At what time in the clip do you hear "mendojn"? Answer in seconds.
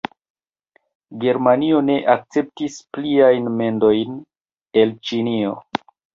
3.61-4.19